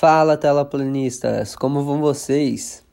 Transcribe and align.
Fala, 0.00 0.36
telaplanistas, 0.36 1.56
como 1.56 1.82
vão 1.82 2.00
vocês? 2.00 2.84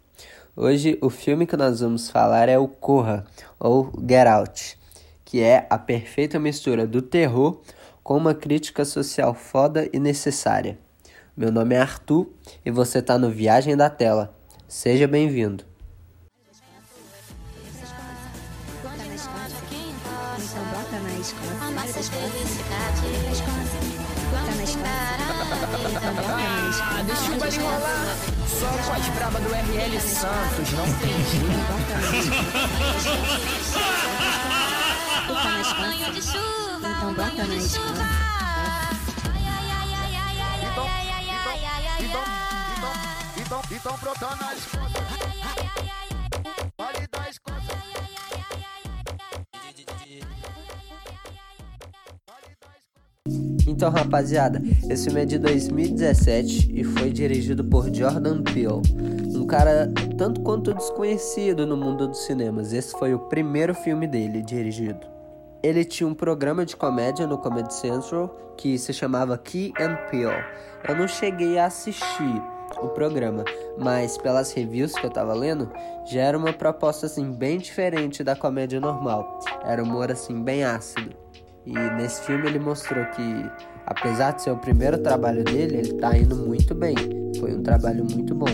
Hoje 0.56 0.98
o 1.04 1.12
filme 1.12 1.46
que 1.46 1.56
nós 1.56 1.80
vamos 1.80 2.10
falar 2.10 2.50
é 2.50 2.58
o 2.58 2.68
Corra, 2.68 3.24
ou 3.60 3.94
Get 4.10 4.26
Out, 4.26 4.80
que 5.24 5.40
é 5.40 5.68
a 5.70 5.78
perfeita 5.78 6.40
mistura 6.40 6.88
do 6.88 7.04
terror 7.04 7.62
com 8.02 8.18
uma 8.18 8.34
crítica 8.34 8.84
social 8.84 9.36
foda 9.36 9.88
e 9.94 10.00
necessária. 10.00 10.80
Meu 11.38 11.52
nome 11.52 11.76
é 11.76 11.80
Arthur 11.80 12.28
e 12.66 12.72
você 12.72 13.04
tá 13.04 13.20
no 13.20 13.30
Viagem 13.30 13.78
da 13.78 13.88
Tela. 13.88 14.36
Seja 14.68 15.08
bem-vindo. 15.08 15.64
Ah, 26.82 27.04
deixa 27.04 27.32
o 27.32 27.40
baile 27.40 27.58
rolar. 27.58 28.18
Só 28.48 28.68
com 28.68 28.94
as 28.94 29.08
bravas 29.10 29.42
do 29.44 29.50
RL 29.50 30.02
Santos, 30.02 30.72
não 30.72 30.86
tem 31.00 31.16
Banho 35.80 36.14
de 36.14 36.22
chuva, 36.22 36.88
então 36.88 37.14
bota 37.14 37.44
na 37.48 37.56
escola. 37.56 38.06
Então, 42.00 42.24
então, 42.78 42.94
então, 43.38 43.62
então 43.72 43.98
brotando 43.98 44.36
na 44.44 44.54
escola. 44.54 45.15
Então, 53.76 53.90
rapaziada, 53.90 54.62
esse 54.90 55.04
filme 55.04 55.24
é 55.24 55.26
de 55.26 55.38
2017 55.38 56.72
e 56.74 56.86
foi 56.86 57.12
dirigido 57.12 57.62
por 57.62 57.94
Jordan 57.94 58.42
Peele, 58.42 58.82
um 59.36 59.46
cara 59.46 59.92
tanto 60.18 60.40
quanto 60.40 60.74
desconhecido 60.74 61.68
no 61.68 61.76
mundo 61.76 62.08
dos 62.08 62.20
cinemas. 62.20 62.72
Esse 62.72 62.98
foi 62.98 63.14
o 63.14 63.20
primeiro 63.20 63.76
filme 63.76 64.08
dele 64.08 64.42
dirigido. 64.42 65.06
Ele 65.62 65.84
tinha 65.84 66.08
um 66.08 66.14
programa 66.14 66.66
de 66.66 66.74
comédia 66.74 67.28
no 67.28 67.38
Comedy 67.38 67.74
Central 67.74 68.34
que 68.56 68.80
se 68.80 68.94
chamava 68.94 69.38
Key 69.38 69.74
and 69.78 69.98
Peele. 70.10 70.42
Eu 70.88 70.96
não 70.96 71.06
cheguei 71.06 71.58
a 71.58 71.66
assistir 71.66 72.42
o 72.82 72.88
programa, 72.88 73.44
mas 73.78 74.18
pelas 74.18 74.54
reviews 74.54 74.94
que 74.94 75.06
eu 75.06 75.12
tava 75.12 75.34
lendo, 75.34 75.70
já 76.06 76.22
era 76.22 76.38
uma 76.38 76.54
proposta 76.54 77.08
assim 77.08 77.30
bem 77.30 77.58
diferente 77.58 78.24
da 78.24 78.38
comédia 78.38 78.80
normal. 78.80 79.38
Era 79.66 79.84
humor 79.84 80.10
assim 80.10 80.42
bem 80.42 80.64
ácido. 80.64 81.25
E 81.66 81.74
nesse 81.96 82.22
filme 82.22 82.48
ele 82.48 82.60
mostrou 82.60 83.04
que, 83.06 83.50
apesar 83.88 84.34
de 84.34 84.44
ser 84.44 84.52
o 84.52 84.58
primeiro 84.58 85.00
trabalho 85.00 85.44
dele, 85.44 85.78
ele 85.78 85.94
tá 85.94 86.16
indo 86.16 86.36
muito 86.36 86.76
bem. 86.76 86.96
Foi 87.40 87.56
um 87.56 87.64
trabalho 87.64 88.06
muito 88.06 88.36
bom. 88.36 88.46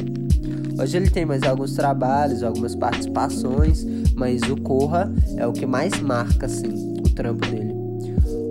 Hoje 0.82 0.96
ele 0.96 1.10
tem 1.10 1.26
mais 1.26 1.44
alguns 1.44 1.74
trabalhos, 1.74 2.42
algumas 2.42 2.74
participações, 2.74 3.86
mas 4.16 4.42
o 4.44 4.56
Corra 4.62 5.14
é 5.36 5.46
o 5.46 5.52
que 5.52 5.66
mais 5.66 6.00
marca 6.00 6.46
assim 6.46 6.96
o 7.00 7.10
trampo 7.10 7.46
dele. 7.48 7.74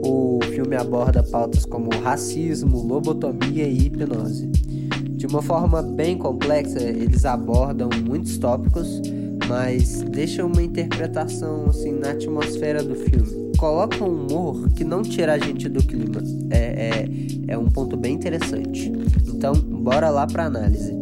O 0.05 0.39
filme 0.51 0.77
aborda 0.77 1.23
pautas 1.23 1.65
como 1.65 1.89
racismo, 2.03 2.83
lobotomia 2.83 3.67
e 3.67 3.87
hipnose. 3.87 4.47
De 4.47 5.27
uma 5.27 5.41
forma 5.41 5.83
bem 5.83 6.19
complexa, 6.19 6.83
eles 6.83 7.25
abordam 7.25 7.89
muitos 8.07 8.37
tópicos, 8.37 9.01
mas 9.49 10.03
deixam 10.03 10.49
uma 10.49 10.63
interpretação 10.63 11.67
assim 11.67 11.93
na 11.93 12.11
atmosfera 12.11 12.83
do 12.83 12.95
filme 12.95 13.50
coloca 13.61 14.03
um 14.03 14.25
humor 14.25 14.71
que 14.71 14.83
não 14.83 15.03
tira 15.03 15.35
a 15.35 15.39
gente 15.39 15.69
do 15.69 15.83
clima. 15.85 16.23
É, 16.51 16.57
é, 16.57 17.09
é 17.49 17.59
um 17.59 17.69
ponto 17.69 17.95
bem 17.95 18.15
interessante. 18.15 18.91
Então, 19.29 19.53
bora 19.53 20.09
lá 20.09 20.27
para 20.27 20.47
análise. 20.47 20.97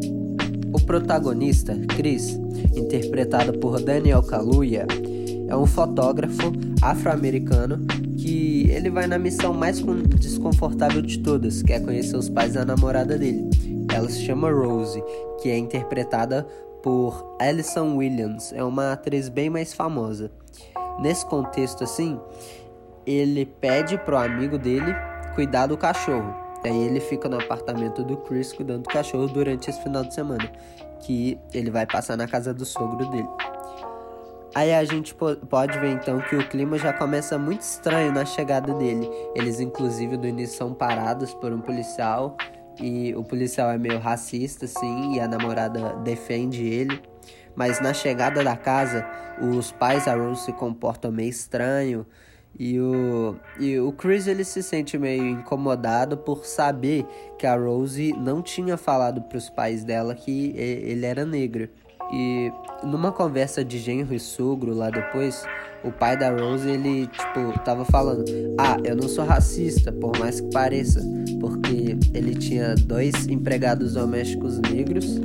O 0.73 0.81
protagonista, 0.81 1.79
Chris, 1.97 2.36
interpretado 2.75 3.56
por 3.61 3.81
Daniel 3.81 4.25
Kaluuya, 4.25 4.89
é 5.47 5.56
um 5.56 5.67
fotógrafo 5.67 6.53
afro-americano 6.83 7.86
que 8.17 8.68
ele 8.70 8.91
vai 8.91 9.07
na 9.07 9.20
missão 9.20 9.55
mais 9.55 9.80
desconfortável 10.18 11.01
de 11.01 11.20
todas, 11.20 11.63
que 11.63 11.73
é 11.73 11.79
conhecer 11.79 12.17
os 12.17 12.29
pais 12.29 12.55
da 12.55 12.64
namorada 12.64 13.17
dele. 13.17 13.48
Ela 13.95 14.08
se 14.08 14.20
chama 14.24 14.51
Rose, 14.51 15.01
que 15.41 15.48
é 15.48 15.57
interpretada 15.57 16.45
por 16.83 17.36
Alison 17.41 17.97
Williams, 17.97 18.52
é 18.52 18.64
uma 18.64 18.92
atriz 18.92 19.29
bem 19.29 19.48
mais 19.48 19.73
famosa. 19.73 20.30
Nesse 20.98 21.25
contexto 21.27 21.85
assim, 21.85 22.20
ele 23.07 23.47
pede 23.47 23.97
pro 23.98 24.17
amigo 24.17 24.59
dele 24.59 24.95
cuidar 25.35 25.67
do 25.67 25.77
cachorro. 25.77 26.35
Aí 26.64 26.77
ele 26.77 27.01
fica 27.01 27.29
no 27.29 27.41
apartamento 27.41 28.03
do 28.03 28.17
Chris 28.17 28.53
cuidando 28.53 28.83
do 28.83 28.89
cachorro 28.89 29.29
durante 29.29 29.70
esse 29.70 29.81
final 29.83 30.05
de 30.05 30.13
semana, 30.13 30.51
que 31.01 31.39
ele 31.55 31.70
vai 31.70 31.86
passar 31.86 32.17
na 32.17 32.27
casa 32.27 32.53
do 32.53 32.64
sogro 32.64 33.09
dele. 33.11 33.29
Aí 34.55 34.75
a 34.75 34.83
gente 34.85 35.14
pode 35.14 35.79
ver 35.79 35.92
então 35.92 36.20
que 36.20 36.35
o 36.35 36.48
clima 36.48 36.79
já 36.79 36.92
começa 36.92 37.39
muito 37.39 37.61
estranho 37.61 38.13
na 38.13 38.25
chegada 38.25 38.75
dele. 38.75 39.09
Eles 39.35 39.61
inclusive 39.61 40.17
do 40.17 40.27
início 40.27 40.57
são 40.57 40.75
parados 40.75 41.33
por 41.35 41.53
um 41.53 41.61
policial 41.61 42.36
e 42.80 43.15
o 43.15 43.23
policial 43.23 43.70
é 43.70 43.79
meio 43.79 43.98
racista 43.98 44.65
assim 44.65 45.15
e 45.15 45.20
a 45.20 45.29
namorada 45.29 45.95
defende 46.03 46.67
ele. 46.67 47.01
Mas 47.58 47.80
na 47.80 47.92
chegada 47.92 48.45
da 48.45 48.57
casa, 48.57 49.05
os 49.41 49.73
pais 49.73 50.05
da 50.05 50.14
Rose 50.14 50.45
se 50.45 50.52
comportam 50.52 51.11
meio 51.11 51.29
estranho. 51.29 52.07
E 52.57 52.79
o, 52.79 53.35
e 53.58 53.80
o 53.80 53.91
Chris 53.91 54.29
ele 54.29 54.45
se 54.45 54.63
sente 54.63 54.96
meio 54.96 55.27
incomodado 55.27 56.17
por 56.17 56.47
saber 56.47 57.05
que 57.36 57.48
a 57.48 57.57
Rose 57.57 58.13
não 58.13 58.42
tinha 58.42 58.77
falado 58.77 59.23
para 59.23 59.36
os 59.36 59.51
pais 59.51 59.83
dela 59.83 60.14
que 60.14 60.55
ele 60.57 61.05
era 61.05 61.27
negro. 61.27 61.68
E 62.13 62.52
numa 62.85 63.11
conversa 63.11 63.64
de 63.64 63.77
genro 63.77 64.14
e 64.14 64.20
sogro 64.20 64.73
lá 64.73 64.89
depois, 64.89 65.45
o 65.83 65.91
pai 65.91 66.17
da 66.17 66.30
Rose, 66.30 66.68
ele, 66.68 67.08
tipo, 67.08 67.58
tava 67.64 67.85
falando: 67.85 68.24
Ah, 68.57 68.77
eu 68.85 68.95
não 68.95 69.08
sou 69.08 69.24
racista, 69.24 69.91
por 69.91 70.17
mais 70.17 70.41
que 70.41 70.48
pareça, 70.52 71.02
porque 71.41 71.98
ele 72.14 72.36
tinha 72.36 72.77
dois 72.77 73.27
empregados 73.27 73.95
domésticos 73.95 74.61
negros 74.61 75.20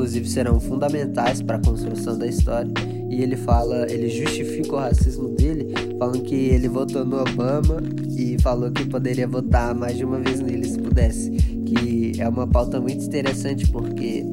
inclusive 0.00 0.26
serão 0.30 0.58
fundamentais 0.58 1.42
para 1.42 1.56
a 1.56 1.60
construção 1.60 2.16
da 2.16 2.26
história. 2.26 2.72
E 3.10 3.22
ele 3.22 3.36
fala, 3.36 3.86
ele 3.90 4.08
justifica 4.08 4.72
o 4.72 4.78
racismo 4.78 5.28
dele, 5.28 5.74
falando 5.98 6.22
que 6.22 6.34
ele 6.34 6.68
votou 6.68 7.04
no 7.04 7.20
Obama 7.20 7.82
e 8.16 8.36
falou 8.40 8.70
que 8.70 8.86
poderia 8.86 9.28
votar 9.28 9.74
mais 9.74 9.98
de 9.98 10.04
uma 10.04 10.18
vez 10.18 10.40
nele 10.40 10.66
se 10.66 10.78
pudesse. 10.78 11.30
Que 11.30 12.12
é 12.18 12.26
uma 12.26 12.46
pauta 12.46 12.80
muito 12.80 13.04
interessante 13.04 13.66
porque 13.70 14.24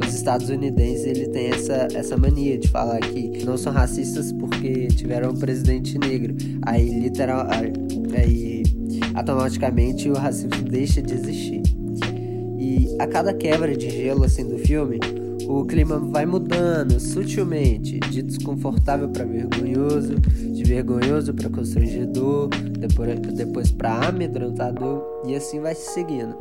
os 0.00 0.14
estadunidenses 0.14 1.06
ele 1.06 1.26
tem 1.28 1.48
essa, 1.48 1.88
essa 1.92 2.16
mania 2.16 2.56
de 2.56 2.68
falar 2.68 3.00
que 3.00 3.44
não 3.44 3.56
são 3.56 3.72
racistas 3.72 4.30
porque 4.30 4.86
tiveram 4.88 5.30
um 5.30 5.36
presidente 5.36 5.98
negro. 5.98 6.36
Aí 6.62 7.00
literal, 7.00 7.48
aí 7.50 8.62
automaticamente 9.14 10.08
o 10.08 10.14
racismo 10.14 10.62
deixa 10.62 11.02
de 11.02 11.14
existir. 11.14 11.62
E 12.58 12.96
a 12.98 13.06
cada 13.06 13.32
quebra 13.34 13.76
de 13.76 13.90
gelo 13.90 14.24
assim 14.24 14.46
do 14.46 14.58
filme, 14.58 14.98
o 15.48 15.64
clima 15.64 15.98
vai 15.98 16.26
mudando 16.26 16.98
sutilmente, 16.98 17.98
de 18.00 18.22
desconfortável 18.22 19.08
para 19.08 19.24
vergonhoso, 19.24 20.16
de 20.20 20.64
vergonhoso 20.64 21.32
para 21.32 21.48
constrangedor, 21.48 22.48
depois, 23.34 23.70
para 23.70 24.08
amedrontador 24.08 25.22
e 25.26 25.34
assim 25.34 25.60
vai 25.60 25.74
se 25.74 25.92
seguindo. 25.92 26.36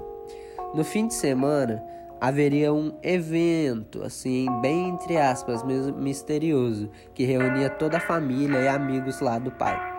No 0.73 0.83
fim 0.83 1.07
de 1.07 1.13
semana 1.13 1.83
haveria 2.19 2.73
um 2.73 2.93
evento, 3.03 4.03
assim, 4.03 4.47
bem 4.61 4.89
entre 4.89 5.17
aspas, 5.17 5.63
misterioso, 5.63 6.89
que 7.13 7.25
reunia 7.25 7.69
toda 7.69 7.97
a 7.97 8.01
família 8.01 8.59
e 8.59 8.67
amigos 8.67 9.19
lá 9.19 9.37
do 9.37 9.51
pai. 9.51 9.95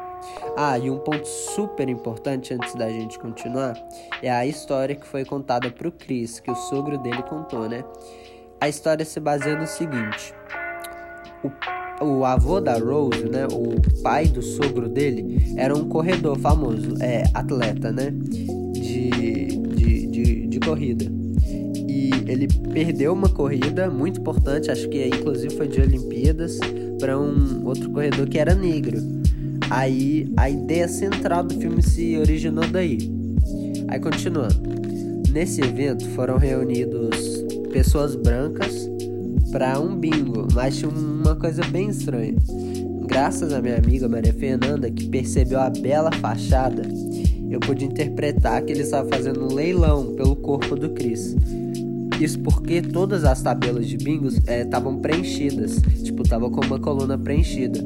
Ah, 0.56 0.78
e 0.78 0.90
um 0.90 0.98
ponto 0.98 1.26
super 1.26 1.88
importante 1.88 2.52
antes 2.54 2.74
da 2.74 2.88
gente 2.88 3.18
continuar 3.18 3.74
é 4.22 4.30
a 4.30 4.46
história 4.46 4.96
que 4.96 5.06
foi 5.06 5.24
contada 5.24 5.70
pro 5.70 5.92
Chris, 5.92 6.40
que 6.40 6.50
o 6.50 6.54
sogro 6.54 6.98
dele 6.98 7.22
contou, 7.22 7.68
né? 7.68 7.84
A 8.60 8.68
história 8.68 9.04
se 9.04 9.20
baseia 9.20 9.58
no 9.58 9.66
seguinte: 9.66 10.32
o, 12.00 12.04
o 12.04 12.24
avô 12.24 12.60
da 12.60 12.78
Rose, 12.78 13.24
né? 13.28 13.46
O 13.52 14.02
pai 14.02 14.26
do 14.26 14.40
sogro 14.40 14.88
dele 14.88 15.54
era 15.56 15.74
um 15.74 15.88
corredor 15.88 16.38
famoso, 16.38 16.96
é 17.00 17.24
atleta, 17.34 17.92
né? 17.92 18.10
De, 18.72 19.10
de, 19.50 20.06
de, 20.06 20.46
de 20.46 20.60
corrida. 20.60 21.04
E 21.88 22.10
ele 22.26 22.48
perdeu 22.72 23.12
uma 23.12 23.28
corrida 23.28 23.90
muito 23.90 24.20
importante, 24.20 24.70
acho 24.70 24.88
que 24.88 25.06
inclusive 25.06 25.54
foi 25.54 25.68
de 25.68 25.80
Olimpíadas, 25.80 26.58
para 26.98 27.18
um 27.18 27.66
outro 27.66 27.90
corredor 27.90 28.26
que 28.26 28.38
era 28.38 28.54
negro. 28.54 28.98
Aí 29.68 30.32
a 30.36 30.48
ideia 30.48 30.88
central 30.88 31.44
do 31.44 31.54
filme 31.58 31.82
se 31.82 32.16
originou 32.16 32.66
daí. 32.66 32.98
Aí 33.88 34.00
continuando. 34.00 34.76
Nesse 35.30 35.60
evento 35.60 36.08
foram 36.10 36.38
reunidos 36.38 37.05
pessoas 37.76 38.16
brancas 38.16 38.88
para 39.52 39.78
um 39.78 39.94
bingo, 39.94 40.48
mas 40.54 40.78
tinha 40.78 40.88
uma 40.88 41.36
coisa 41.36 41.62
bem 41.64 41.90
estranha. 41.90 42.34
Graças 43.06 43.52
à 43.52 43.60
minha 43.60 43.76
amiga 43.76 44.08
Maria 44.08 44.32
Fernanda, 44.32 44.90
que 44.90 45.06
percebeu 45.10 45.60
a 45.60 45.68
bela 45.68 46.10
fachada, 46.10 46.84
eu 47.50 47.60
pude 47.60 47.84
interpretar 47.84 48.62
que 48.62 48.72
ele 48.72 48.80
estava 48.80 49.06
fazendo 49.10 49.44
um 49.44 49.54
leilão 49.54 50.14
pelo 50.14 50.34
corpo 50.36 50.74
do 50.74 50.88
Chris. 50.88 51.36
Isso 52.18 52.40
porque 52.40 52.80
todas 52.80 53.24
as 53.24 53.42
tabelas 53.42 53.86
de 53.86 53.98
bingos 53.98 54.38
estavam 54.48 54.96
é, 54.96 55.00
preenchidas, 55.02 55.76
tipo, 56.02 56.26
tava 56.26 56.48
com 56.48 56.62
uma 56.62 56.80
coluna 56.80 57.18
preenchida. 57.18 57.78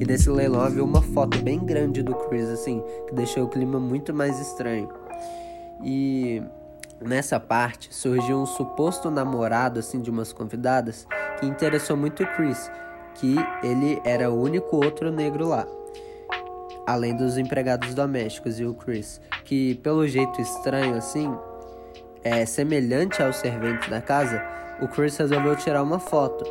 E 0.00 0.04
nesse 0.04 0.28
leilão 0.28 0.60
havia 0.60 0.82
uma 0.82 1.00
foto 1.00 1.40
bem 1.40 1.60
grande 1.64 2.02
do 2.02 2.16
Chris, 2.16 2.48
assim, 2.48 2.82
que 3.06 3.14
deixou 3.14 3.44
o 3.44 3.48
clima 3.48 3.78
muito 3.78 4.12
mais 4.12 4.40
estranho. 4.40 4.88
E 5.84 6.42
nessa 7.00 7.38
parte 7.38 7.94
surgiu 7.94 8.38
um 8.38 8.46
suposto 8.46 9.10
namorado, 9.10 9.80
assim, 9.80 10.00
de 10.00 10.10
umas 10.10 10.32
convidadas 10.32 11.06
que 11.38 11.46
interessou 11.46 11.96
muito 11.96 12.22
o 12.22 12.26
Chris, 12.34 12.70
que 13.14 13.36
ele 13.62 14.00
era 14.04 14.30
o 14.30 14.40
único 14.40 14.76
outro 14.76 15.10
negro 15.10 15.48
lá. 15.48 15.66
Além 16.86 17.16
dos 17.16 17.36
empregados 17.36 17.94
domésticos 17.94 18.60
e 18.60 18.64
o 18.64 18.74
Chris, 18.74 19.20
que 19.44 19.74
pelo 19.76 20.06
jeito 20.06 20.40
estranho 20.40 20.94
assim, 20.94 21.34
é, 22.22 22.46
semelhante 22.46 23.22
aos 23.22 23.36
serventes 23.36 23.88
da 23.88 24.00
casa, 24.00 24.42
o 24.80 24.88
Chris 24.88 25.16
resolveu 25.16 25.56
tirar 25.56 25.82
uma 25.82 25.98
foto. 25.98 26.44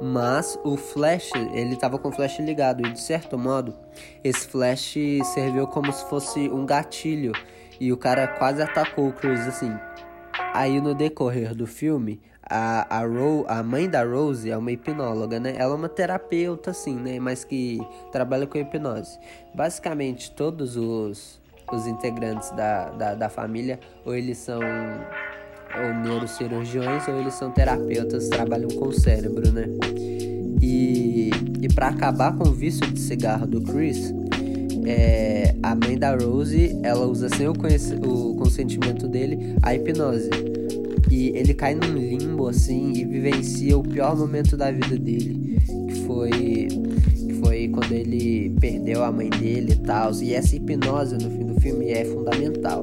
Mas 0.00 0.58
o 0.62 0.76
flash, 0.76 1.30
ele 1.52 1.74
estava 1.74 1.98
com 1.98 2.08
o 2.08 2.12
flash 2.12 2.38
ligado 2.38 2.86
e 2.86 2.92
de 2.92 3.00
certo 3.00 3.36
modo, 3.36 3.74
esse 4.22 4.46
flash 4.46 4.94
serviu 5.34 5.66
como 5.66 5.92
se 5.92 6.04
fosse 6.08 6.48
um 6.48 6.64
gatilho 6.64 7.32
e 7.80 7.92
o 7.92 7.96
cara 7.96 8.26
quase 8.26 8.62
atacou 8.62 9.08
o 9.08 9.12
Chris 9.12 9.46
assim. 9.46 9.72
Aí 10.54 10.80
no 10.80 10.94
decorrer 10.94 11.54
do 11.54 11.66
filme, 11.66 12.20
a, 12.48 12.98
a, 12.98 13.04
Ro, 13.04 13.44
a 13.46 13.62
mãe 13.62 13.88
da 13.88 14.02
Rose 14.02 14.50
é 14.50 14.56
uma 14.56 14.72
hipnóloga, 14.72 15.38
né? 15.38 15.54
Ela 15.56 15.74
é 15.74 15.76
uma 15.76 15.88
terapeuta, 15.88 16.70
assim, 16.70 16.94
né? 16.94 17.20
Mas 17.20 17.44
que 17.44 17.78
trabalha 18.10 18.46
com 18.46 18.56
hipnose. 18.56 19.18
Basicamente, 19.54 20.30
todos 20.30 20.76
os, 20.76 21.40
os 21.70 21.86
integrantes 21.86 22.50
da, 22.52 22.90
da, 22.90 23.14
da 23.14 23.28
família, 23.28 23.78
ou 24.04 24.14
eles 24.14 24.38
são 24.38 24.60
ou 24.60 25.94
neurocirurgiões, 26.02 27.06
ou 27.06 27.20
eles 27.20 27.34
são 27.34 27.50
terapeutas, 27.50 28.28
trabalham 28.28 28.70
com 28.70 28.88
o 28.88 28.92
cérebro, 28.92 29.52
né? 29.52 29.66
E, 30.62 31.30
e 31.60 31.68
para 31.74 31.88
acabar 31.88 32.34
com 32.36 32.48
o 32.48 32.52
vício 32.52 32.86
de 32.90 32.98
cigarro 32.98 33.46
do 33.46 33.60
Chris, 33.60 34.14
é, 34.88 35.54
a 35.62 35.74
mãe 35.74 35.98
da 35.98 36.16
Rose, 36.16 36.74
ela 36.82 37.06
usa 37.06 37.28
sem 37.28 37.46
o, 37.46 37.52
o 37.52 38.34
consentimento 38.36 39.06
dele 39.06 39.54
a 39.62 39.74
hipnose. 39.74 40.30
E 41.10 41.28
ele 41.36 41.52
cai 41.52 41.74
num 41.74 41.94
limbo 41.94 42.48
assim 42.48 42.92
e 42.94 43.04
vivencia 43.04 43.76
o 43.76 43.82
pior 43.82 44.16
momento 44.16 44.56
da 44.56 44.70
vida 44.70 44.98
dele, 44.98 45.58
que 45.88 45.94
foi 46.06 46.68
foi 47.42 47.68
quando 47.68 47.92
ele 47.92 48.54
perdeu 48.60 49.04
a 49.04 49.12
mãe 49.12 49.28
dele 49.28 49.72
e 49.72 49.76
tal. 49.76 50.10
E 50.22 50.32
essa 50.32 50.56
hipnose 50.56 51.14
no 51.14 51.30
fim 51.30 51.46
do 51.46 51.60
filme 51.60 51.90
é 51.90 52.04
fundamental. 52.04 52.82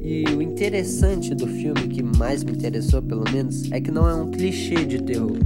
E 0.00 0.24
o 0.36 0.42
interessante 0.42 1.34
do 1.34 1.46
filme, 1.46 1.88
que 1.88 2.02
mais 2.02 2.44
me 2.44 2.52
interessou 2.52 3.00
pelo 3.00 3.24
menos, 3.32 3.70
é 3.72 3.80
que 3.80 3.90
não 3.90 4.08
é 4.08 4.14
um 4.14 4.30
clichê 4.30 4.84
de 4.84 5.02
terror. 5.02 5.38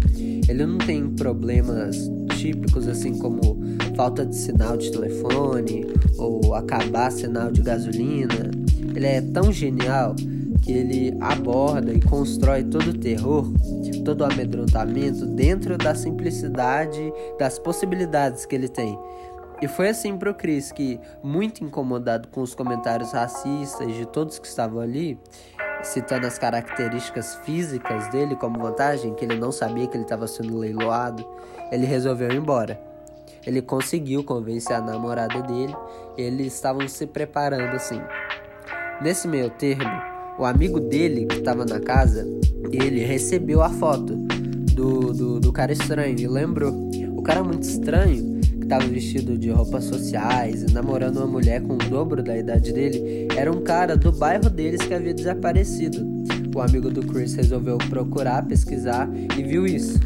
Ele 0.49 0.67
não 0.67 0.79
tem 0.79 1.09
problemas 1.11 2.11
típicos 2.47 2.87
assim 2.87 3.19
como 3.19 3.59
falta 3.97 4.25
de 4.25 4.37
sinal 4.37 4.77
de 4.77 4.91
telefone 4.93 5.85
ou 6.17 6.55
acabar 6.55 7.11
sinal 7.11 7.51
de 7.51 7.61
gasolina. 7.61 8.51
Ele 8.95 9.07
é 9.07 9.21
tão 9.21 9.53
genial 9.53 10.15
que 10.63 10.73
ele 10.73 11.17
aborda 11.21 11.93
e 11.93 12.01
constrói 12.01 12.63
todo 12.63 12.91
o 12.91 12.99
terror, 12.99 13.47
todo 14.05 14.21
o 14.21 14.25
amedrontamento 14.25 15.27
dentro 15.27 15.77
da 15.77 15.95
simplicidade 15.95 17.13
das 17.39 17.59
possibilidades 17.59 18.47
que 18.47 18.55
ele 18.55 18.69
tem. 18.69 18.99
E 19.61 19.67
foi 19.67 19.89
assim 19.89 20.19
pro 20.19 20.35
Chris 20.35 20.71
que, 20.71 21.01
muito 21.23 21.65
incomodado 21.65 22.29
com 22.29 22.43
os 22.43 22.55
comentários 22.55 23.13
racistas 23.13 23.95
de 23.95 24.07
todos 24.07 24.39
que 24.39 24.47
estavam 24.47 24.81
ali, 24.81 25.19
citando 25.83 26.27
as 26.27 26.39
características 26.39 27.37
físicas 27.45 28.09
dele 28.09 28.37
como 28.37 28.59
vantagem, 28.59 29.15
que 29.15 29.25
ele 29.25 29.37
não 29.37 29.53
sabia 29.53 29.87
que 29.87 29.97
ele 29.97 30.05
estava 30.05 30.27
sendo 30.27 30.59
leiloado, 30.59 31.27
ele 31.71 31.87
resolveu 31.87 32.31
ir 32.31 32.37
embora. 32.37 32.81
Ele 33.47 33.63
conseguiu 33.63 34.25
convencer 34.25 34.77
a 34.77 34.81
namorada 34.81 35.41
dele, 35.43 35.75
eles 36.17 36.55
estavam 36.55 36.87
se 36.89 37.07
preparando 37.07 37.77
assim. 37.77 38.01
Nesse 39.01 39.29
meio 39.29 39.51
termo, 39.51 39.91
o 40.39 40.45
amigo 40.45 40.81
dele 40.81 41.27
que 41.27 41.37
estava 41.37 41.65
na 41.65 41.81
casa, 41.81 42.27
ele 42.73 43.05
recebeu 43.05 43.63
a 43.63 43.71
foto 43.71 44.17
do, 44.75 45.13
do, 45.13 45.41
do 45.41 45.53
cara 45.53 45.73
estranho 45.73 46.19
e 46.19 46.27
lembrou. 46.27 46.73
O 47.17 47.23
cara 47.23 47.43
muito 47.43 47.63
estranho, 47.63 48.36
estava 48.67 48.85
vestido 48.87 49.39
de 49.39 49.49
roupas 49.49 49.85
sociais 49.85 50.65
e 50.65 50.73
namorando 50.73 51.19
uma 51.19 51.27
mulher 51.27 51.63
com 51.63 51.75
o 51.75 51.79
dobro 51.79 52.21
da 52.21 52.37
idade 52.37 52.73
dele, 52.73 53.29
era 53.37 53.51
um 53.51 53.63
cara 53.63 53.97
do 53.97 54.11
bairro 54.11 54.51
deles 54.51 54.83
que 54.83 54.93
havia 54.93 55.15
desaparecido. 55.15 56.05
O 56.55 56.61
amigo 56.61 56.91
do 56.91 57.03
Chris 57.07 57.35
resolveu 57.35 57.79
procurar, 57.79 58.45
pesquisar 58.47 59.09
e 59.39 59.43
viu 59.43 59.67
isso. 59.67 60.01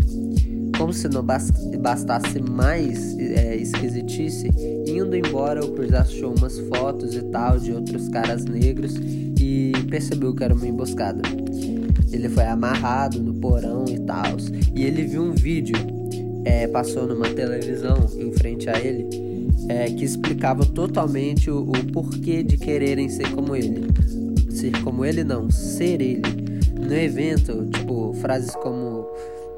Como 0.76 0.92
se 0.92 1.08
não 1.08 1.24
bastasse 1.24 2.40
mais 2.40 3.18
é, 3.18 3.56
esquisitice, 3.56 4.50
indo 4.86 5.16
embora, 5.16 5.64
o 5.64 5.72
Chris 5.72 5.92
achou 5.92 6.34
umas 6.36 6.58
fotos 6.58 7.14
e 7.14 7.22
tal 7.22 7.58
de 7.58 7.72
outros 7.72 8.08
caras 8.08 8.44
negros 8.44 8.94
e 9.40 9.72
percebeu 9.88 10.34
que 10.34 10.44
era 10.44 10.54
uma 10.54 10.66
emboscada. 10.66 11.22
Ele 12.12 12.28
foi 12.28 12.44
amarrado 12.44 13.22
no 13.22 13.32
porão 13.34 13.84
e 13.88 13.98
tal. 14.00 14.36
E 14.74 14.84
ele 14.84 15.04
viu 15.04 15.22
um 15.22 15.32
vídeo, 15.32 15.76
é, 16.44 16.66
passou 16.66 17.06
numa 17.06 17.28
televisão 17.28 17.96
em 18.16 18.32
frente 18.32 18.68
a 18.68 18.78
ele, 18.78 19.06
é, 19.68 19.86
que 19.86 20.04
explicava 20.04 20.64
totalmente 20.64 21.50
o, 21.50 21.62
o 21.62 21.92
porquê 21.92 22.42
de 22.42 22.56
quererem 22.56 23.08
ser 23.08 23.30
como 23.32 23.54
ele. 23.54 23.88
Ser 24.50 24.82
como 24.82 25.04
ele, 25.04 25.22
não, 25.24 25.50
ser 25.50 26.00
ele. 26.00 26.22
No 26.78 26.94
evento, 26.94 27.66
tipo, 27.70 28.12
frases 28.14 28.54
como 28.56 29.06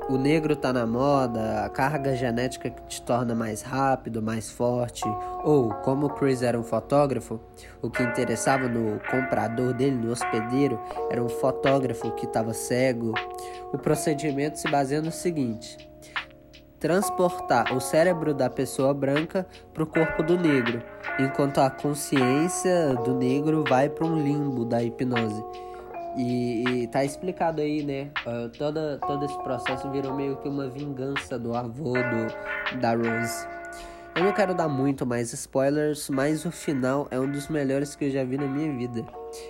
o 0.09 0.19
negro 0.19 0.57
tá 0.57 0.73
na 0.73 0.87
moda, 0.87 1.65
a 1.65 1.69
carga 1.69 2.15
genética 2.17 2.69
que 2.69 2.83
te 2.83 3.03
torna 3.03 3.35
mais 3.35 3.63
rápido, 3.63 4.21
mais 4.21 4.51
forte, 4.51 5.05
ou 5.45 5.73
como 5.77 6.07
o 6.07 6.11
Chris 6.11 6.43
era 6.43 6.59
um 6.59 6.63
fotógrafo, 6.63 7.41
o 7.81 7.89
que 7.89 8.03
interessava 8.03 8.69
no 8.69 9.01
comprador 9.11 9.73
dele, 9.73 9.97
no 9.97 10.13
hospedeiro, 10.13 10.79
era 11.11 11.23
um 11.23 11.29
fotógrafo 11.29 12.11
que 12.13 12.27
estava 12.27 12.53
cego. 12.53 13.15
O 13.73 13.79
procedimento 13.79 14.59
se 14.59 14.69
baseia 14.69 15.01
no 15.01 15.13
seguinte: 15.13 15.92
transportar 16.83 17.73
o 17.73 17.81
cérebro 17.81 18.35
da 18.35 18.51
pessoa 18.51 18.93
branca 18.93 19.47
para 19.73 19.85
o 19.85 19.87
corpo 19.87 20.21
do 20.21 20.37
negro, 20.37 20.83
enquanto 21.17 21.59
a 21.59 21.71
consciência 21.71 22.97
do 23.05 23.15
negro 23.15 23.63
vai 23.69 23.89
para 23.89 24.05
um 24.05 24.21
limbo 24.21 24.65
da 24.65 24.83
hipnose. 24.83 25.45
E, 26.17 26.65
e 26.69 26.87
tá 26.89 27.05
explicado 27.05 27.61
aí, 27.61 27.85
né? 27.85 28.11
Uh, 28.27 28.49
toda, 28.59 28.99
todo 29.07 29.25
esse 29.25 29.39
processo 29.45 29.89
virou 29.93 30.13
meio 30.13 30.37
que 30.39 30.49
uma 30.49 30.69
vingança 30.69 31.39
do 31.39 31.55
avô 31.55 31.93
do, 31.93 32.79
da 32.81 32.97
Rose. 32.97 33.47
Eu 34.17 34.25
não 34.25 34.33
quero 34.33 34.53
dar 34.53 34.69
muito 34.69 35.07
mais 35.07 35.33
spoilers, 35.33 36.11
mas 36.11 36.45
o 36.45 36.51
final 36.51 37.07
é 37.13 37.19
um 37.19 37.31
dos 37.31 37.47
melhores 37.47 37.95
que 37.95 38.07
eu 38.07 38.11
já 38.11 38.25
vi 38.25 38.37
na 38.37 38.47
minha 38.47 38.77
vida. 38.77 39.05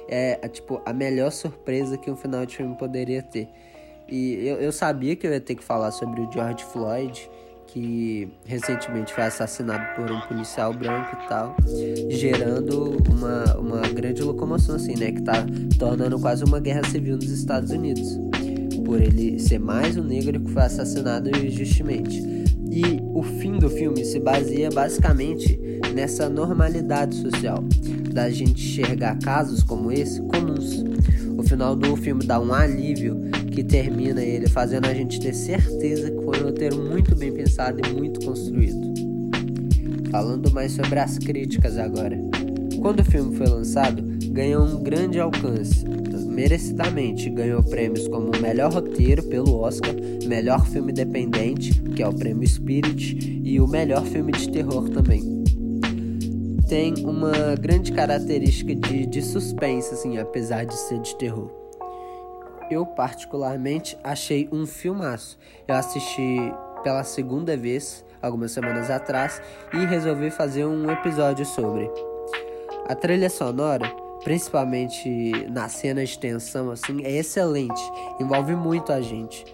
É, 0.06 0.36
tipo, 0.48 0.82
a 0.84 0.92
melhor 0.92 1.32
surpresa 1.32 1.96
que 1.96 2.10
um 2.10 2.16
final 2.16 2.44
de 2.44 2.58
filme 2.58 2.76
poderia 2.76 3.22
ter. 3.22 3.48
E 4.12 4.46
eu, 4.46 4.56
eu 4.56 4.70
sabia 4.70 5.16
que 5.16 5.26
eu 5.26 5.32
ia 5.32 5.40
ter 5.40 5.54
que 5.54 5.64
falar 5.64 5.90
sobre 5.90 6.20
o 6.20 6.30
George 6.30 6.62
Floyd 6.66 7.30
que 7.68 8.28
recentemente 8.44 9.14
foi 9.14 9.24
assassinado 9.24 9.82
por 9.96 10.12
um 10.12 10.20
policial 10.28 10.74
branco 10.74 11.16
e 11.24 11.26
tal, 11.26 11.56
gerando 12.10 12.98
uma, 13.10 13.56
uma 13.56 13.80
grande 13.88 14.22
locomoção, 14.22 14.76
assim, 14.76 14.94
né? 14.94 15.12
Que 15.12 15.22
tá 15.22 15.46
tornando 15.78 16.20
quase 16.20 16.44
uma 16.44 16.60
guerra 16.60 16.84
civil 16.90 17.16
nos 17.16 17.30
Estados 17.30 17.70
Unidos, 17.70 18.20
por 18.84 19.00
ele 19.00 19.38
ser 19.38 19.58
mais 19.58 19.96
um 19.96 20.04
negro 20.04 20.38
que 20.40 20.50
foi 20.50 20.62
assassinado 20.64 21.30
injustamente. 21.34 22.20
E 22.70 23.00
o 23.14 23.22
fim 23.22 23.52
do 23.58 23.70
filme 23.70 24.04
se 24.04 24.20
baseia 24.20 24.68
basicamente 24.68 25.58
nessa 25.94 26.28
normalidade 26.28 27.14
social, 27.14 27.64
da 28.12 28.28
gente 28.28 28.62
enxergar 28.62 29.18
casos 29.20 29.62
como 29.62 29.90
esse 29.90 30.20
comuns. 30.20 30.84
O 31.38 31.42
final 31.42 31.74
do 31.74 31.96
filme 31.96 32.26
dá 32.26 32.38
um 32.38 32.52
alívio 32.52 33.18
que 33.52 33.62
termina 33.62 34.22
ele 34.22 34.48
fazendo 34.48 34.86
a 34.86 34.94
gente 34.94 35.20
ter 35.20 35.34
certeza 35.34 36.10
que 36.10 36.24
foi 36.24 36.40
um 36.40 36.44
roteiro 36.44 36.76
muito 36.76 37.14
bem 37.14 37.30
pensado 37.30 37.80
e 37.86 37.92
muito 37.92 38.24
construído. 38.24 38.92
Falando 40.10 40.50
mais 40.52 40.72
sobre 40.72 40.98
as 40.98 41.18
críticas 41.18 41.78
agora. 41.78 42.18
Quando 42.80 43.00
o 43.00 43.04
filme 43.04 43.36
foi 43.36 43.46
lançado, 43.46 44.02
ganhou 44.30 44.64
um 44.64 44.82
grande 44.82 45.20
alcance. 45.20 45.84
Merecidamente 46.26 47.28
ganhou 47.28 47.62
prêmios 47.62 48.08
como 48.08 48.30
melhor 48.40 48.72
roteiro 48.72 49.22
pelo 49.24 49.60
Oscar, 49.60 49.94
melhor 50.26 50.66
filme 50.66 50.90
independente, 50.90 51.74
que 51.94 52.02
é 52.02 52.08
o 52.08 52.12
prêmio 52.12 52.48
Spirit, 52.48 53.40
e 53.44 53.60
o 53.60 53.68
melhor 53.68 54.02
filme 54.06 54.32
de 54.32 54.50
terror 54.50 54.88
também. 54.88 55.44
Tem 56.68 56.94
uma 57.04 57.54
grande 57.60 57.92
característica 57.92 58.74
de, 58.74 59.04
de 59.04 59.20
suspense, 59.20 59.92
assim, 59.92 60.16
apesar 60.16 60.64
de 60.64 60.74
ser 60.74 61.00
de 61.00 61.14
terror 61.16 61.61
eu 62.72 62.86
particularmente 62.86 63.96
achei 64.02 64.48
um 64.50 64.66
filmaço. 64.66 65.38
Eu 65.66 65.76
assisti 65.76 66.36
pela 66.82 67.04
segunda 67.04 67.56
vez, 67.56 68.04
algumas 68.20 68.52
semanas 68.52 68.90
atrás, 68.90 69.40
e 69.72 69.84
resolvi 69.84 70.30
fazer 70.30 70.64
um 70.64 70.90
episódio 70.90 71.44
sobre. 71.44 71.90
A 72.88 72.94
trilha 72.94 73.30
sonora 73.30 74.02
principalmente 74.22 75.32
nas 75.50 75.72
cenas 75.72 76.10
de 76.10 76.18
tensão, 76.18 76.70
assim, 76.70 77.02
é 77.04 77.18
excelente. 77.18 77.80
Envolve 78.20 78.54
muito 78.54 78.92
a 78.92 79.00
gente. 79.00 79.44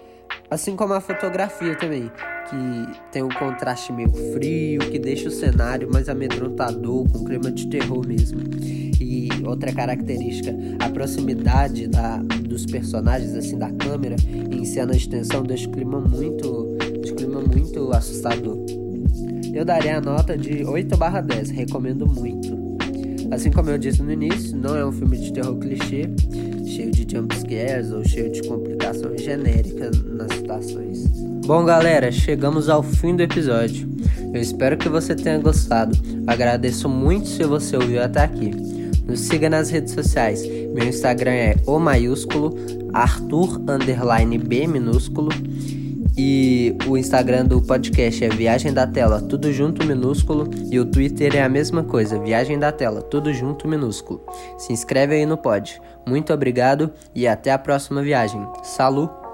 Assim 0.49 0.75
como 0.75 0.93
a 0.93 1.01
fotografia 1.01 1.75
também, 1.75 2.11
que 2.49 3.01
tem 3.11 3.21
um 3.21 3.29
contraste 3.29 3.91
meio 3.91 4.11
frio, 4.33 4.79
que 4.79 4.97
deixa 4.97 5.27
o 5.27 5.31
cenário 5.31 5.91
mais 5.91 6.09
amedrontador, 6.09 7.07
com 7.09 7.23
clima 7.23 7.51
de 7.51 7.67
terror 7.67 8.05
mesmo. 8.05 8.39
E 8.99 9.08
outra 9.45 9.71
característica, 9.71 10.55
a 10.79 10.89
proximidade 10.89 11.87
da, 11.87 12.17
dos 12.17 12.65
personagens, 12.65 13.33
assim, 13.35 13.57
da 13.57 13.71
câmera, 13.71 14.15
em 14.51 14.65
cenas 14.65 15.01
de 15.01 15.09
tensão, 15.09 15.43
deixa 15.43 15.67
o 15.67 15.71
clima 15.71 15.99
muito, 15.99 16.77
deixa 16.99 17.13
o 17.13 17.15
clima 17.15 17.41
muito 17.41 17.91
assustador. 17.91 18.57
Eu 19.53 19.65
daria 19.65 19.97
a 19.97 20.01
nota 20.01 20.37
de 20.37 20.63
8 20.63 20.95
barra 20.97 21.21
10, 21.21 21.49
recomendo 21.49 22.05
muito. 22.05 22.57
Assim 23.31 23.51
como 23.51 23.69
eu 23.69 23.77
disse 23.77 24.01
no 24.01 24.11
início, 24.11 24.57
não 24.57 24.75
é 24.75 24.85
um 24.85 24.91
filme 24.91 25.17
de 25.17 25.31
terror 25.31 25.55
clichê, 25.57 26.09
cheio 26.65 26.91
de 26.91 27.05
jumpscares 27.09 27.91
ou 27.91 28.03
cheio 28.03 28.31
de 28.31 28.41
complicações 28.43 29.21
genéricas 29.21 30.01
nas 30.03 30.31
situações. 30.33 31.07
Bom, 31.45 31.65
galera, 31.65 32.11
chegamos 32.11 32.69
ao 32.69 32.83
fim 32.83 33.15
do 33.15 33.23
episódio. 33.23 33.89
Eu 34.33 34.39
espero 34.39 34.77
que 34.77 34.87
você 34.87 35.15
tenha 35.15 35.37
gostado. 35.39 35.97
Agradeço 36.27 36.87
muito 36.87 37.27
se 37.27 37.43
você 37.43 37.75
ouviu 37.75 38.03
até 38.03 38.23
aqui. 38.23 38.51
Nos 39.09 39.21
siga 39.21 39.49
nas 39.49 39.71
redes 39.71 39.93
sociais. 39.93 40.45
Meu 40.45 40.87
Instagram 40.87 41.31
é 41.31 41.55
o 41.65 41.79
maiúsculo 41.79 42.55
Arthur 42.93 43.59
underline 43.67 44.37
B 44.37 44.67
minúsculo 44.67 45.29
e 46.15 46.75
o 46.85 46.97
Instagram 46.97 47.45
do 47.45 47.61
podcast 47.61 48.25
é 48.25 48.29
Viagem 48.29 48.73
da 48.73 48.85
Tela, 48.85 49.21
tudo 49.21 49.51
junto 49.53 49.85
minúsculo. 49.85 50.49
E 50.69 50.79
o 50.79 50.85
Twitter 50.85 51.35
é 51.35 51.41
a 51.41 51.49
mesma 51.49 51.81
coisa, 51.81 52.19
Viagem 52.19 52.59
da 52.59 52.71
Tela, 52.71 53.01
tudo 53.01 53.33
junto 53.33 53.67
minúsculo. 53.67 54.21
Se 54.57 54.73
inscreve 54.73 55.15
aí 55.15 55.25
no 55.25 55.37
pod. 55.37 55.81
Muito 56.05 56.33
obrigado 56.33 56.91
e 57.15 57.27
até 57.27 57.51
a 57.51 57.57
próxima 57.57 58.01
viagem. 58.01 58.45
Salut! 58.63 59.28